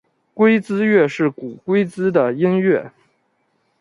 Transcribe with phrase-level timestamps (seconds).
[0.33, 2.91] 龟兹乐是古龟兹的音乐。